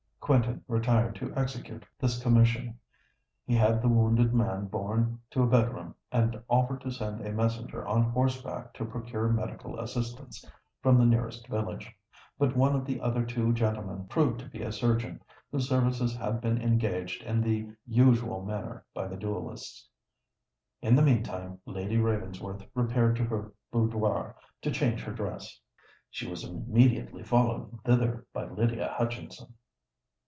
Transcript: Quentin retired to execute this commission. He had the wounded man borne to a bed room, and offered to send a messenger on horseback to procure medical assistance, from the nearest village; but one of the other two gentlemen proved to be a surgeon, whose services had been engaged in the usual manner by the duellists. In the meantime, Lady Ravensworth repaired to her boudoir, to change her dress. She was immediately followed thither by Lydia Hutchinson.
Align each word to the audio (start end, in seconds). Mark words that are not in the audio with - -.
Quentin 0.21 0.63
retired 0.69 1.13
to 1.15 1.33
execute 1.35 1.83
this 1.99 2.23
commission. 2.23 2.79
He 3.43 3.53
had 3.53 3.81
the 3.81 3.89
wounded 3.89 4.33
man 4.33 4.67
borne 4.67 5.19
to 5.31 5.43
a 5.43 5.47
bed 5.47 5.73
room, 5.73 5.93
and 6.09 6.41
offered 6.47 6.79
to 6.81 6.91
send 6.91 7.19
a 7.19 7.33
messenger 7.33 7.85
on 7.85 8.03
horseback 8.03 8.71
to 8.75 8.85
procure 8.85 9.27
medical 9.27 9.77
assistance, 9.77 10.45
from 10.81 10.97
the 10.97 11.05
nearest 11.05 11.47
village; 11.49 11.93
but 12.39 12.55
one 12.55 12.75
of 12.77 12.85
the 12.85 13.01
other 13.01 13.25
two 13.25 13.51
gentlemen 13.51 14.07
proved 14.07 14.39
to 14.39 14.47
be 14.47 14.61
a 14.61 14.71
surgeon, 14.71 15.21
whose 15.51 15.67
services 15.67 16.15
had 16.15 16.39
been 16.39 16.61
engaged 16.61 17.21
in 17.23 17.41
the 17.41 17.67
usual 17.85 18.45
manner 18.45 18.85
by 18.93 19.09
the 19.09 19.17
duellists. 19.17 19.89
In 20.81 20.95
the 20.95 21.01
meantime, 21.01 21.59
Lady 21.65 21.97
Ravensworth 21.97 22.65
repaired 22.73 23.17
to 23.17 23.25
her 23.25 23.51
boudoir, 23.69 24.37
to 24.61 24.71
change 24.71 25.01
her 25.01 25.11
dress. 25.13 25.59
She 26.09 26.25
was 26.25 26.45
immediately 26.45 27.23
followed 27.23 27.77
thither 27.83 28.25
by 28.31 28.45
Lydia 28.47 28.93
Hutchinson. 28.95 29.55